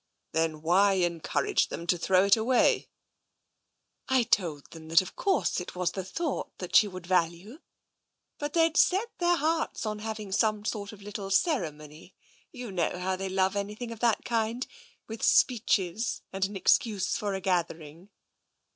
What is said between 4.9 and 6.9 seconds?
of course it was the thought that she